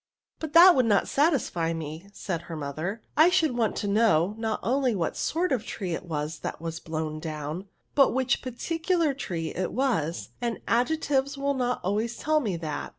[0.37, 4.33] *^ But that would not satisfy me," said her mother;'^ I should want to know,
[4.39, 8.41] not oidy what sort of a tree it was that was blown down, but which
[8.41, 12.89] particular tree it was, and adjectives will not always tell me that."